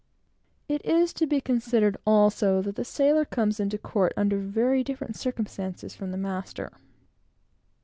It 0.67 0.83
is 0.83 1.13
to 1.13 1.27
be 1.27 1.39
considered, 1.39 1.95
also, 2.07 2.59
that 2.63 2.75
the 2.75 2.83
sailor 2.83 3.23
comes 3.23 3.59
into 3.59 3.77
court 3.77 4.13
under 4.17 4.39
very 4.39 4.83
different 4.83 5.15
circumstances 5.15 5.93
from 5.95 6.09
the 6.09 6.17
master. 6.17 6.71